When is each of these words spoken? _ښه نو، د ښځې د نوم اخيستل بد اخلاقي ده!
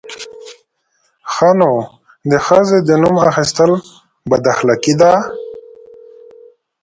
_ښه 1.33 1.49
نو، 1.59 1.71
د 2.31 2.33
ښځې 2.45 2.77
د 2.83 2.89
نوم 3.01 3.15
اخيستل 3.29 3.71
بد 4.29 4.43
اخلاقي 4.53 4.93
ده! 5.01 5.13